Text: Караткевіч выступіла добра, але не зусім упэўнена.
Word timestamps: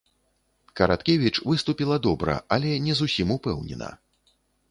Караткевіч 0.79 1.33
выступіла 1.49 1.99
добра, 2.07 2.39
але 2.57 2.71
не 2.85 2.97
зусім 3.01 3.37
упэўнена. 3.39 3.93